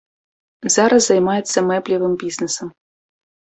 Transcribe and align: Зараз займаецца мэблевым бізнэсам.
Зараз 0.75 1.01
займаецца 1.09 1.63
мэблевым 1.69 2.17
бізнэсам. 2.25 2.73